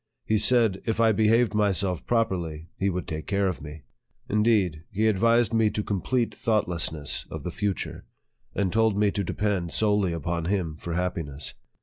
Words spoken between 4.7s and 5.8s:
he advised me